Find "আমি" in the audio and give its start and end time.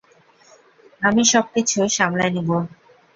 1.01-1.21